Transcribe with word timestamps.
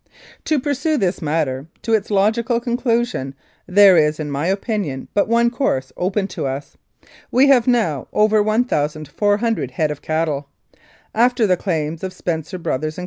"To 0.45 0.59
pursue 0.59 0.97
this 0.97 1.21
matter 1.21 1.67
to 1.83 1.93
its 1.93 2.09
logical 2.09 2.59
conclusion, 2.59 3.35
there 3.67 3.97
is, 3.97 4.19
in 4.19 4.31
my 4.31 4.47
opinion, 4.47 5.09
but 5.13 5.27
one 5.27 5.51
course 5.51 5.93
open 5.95 6.25
to 6.29 6.47
us. 6.47 6.75
We 7.29 7.49
have 7.49 7.67
now 7.67 8.07
over 8.11 8.41
1,400 8.41 9.69
head 9.69 9.91
of 9.91 10.01
cattle. 10.01 10.49
After 11.13 11.45
the 11.45 11.55
claims 11.55 12.03
of 12.03 12.13
Spencer 12.13 12.57
Bros, 12.57 12.83
and 12.83 12.93
Co. 12.95 12.99